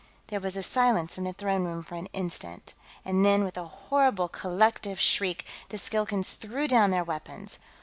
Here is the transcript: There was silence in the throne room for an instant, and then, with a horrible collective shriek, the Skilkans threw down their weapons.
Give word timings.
There 0.29 0.39
was 0.39 0.55
silence 0.65 1.19
in 1.19 1.25
the 1.25 1.33
throne 1.33 1.63
room 1.63 1.83
for 1.83 1.93
an 1.93 2.07
instant, 2.07 2.73
and 3.05 3.23
then, 3.23 3.43
with 3.43 3.55
a 3.55 3.65
horrible 3.67 4.27
collective 4.29 4.99
shriek, 4.99 5.45
the 5.69 5.77
Skilkans 5.77 6.37
threw 6.37 6.67
down 6.67 6.89
their 6.89 7.03
weapons. 7.03 7.59